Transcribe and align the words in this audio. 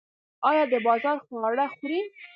ایا 0.49 0.63
د 0.71 0.73
بازار 0.85 1.17
خواړه 1.25 1.65
خورئ؟ 1.75 2.01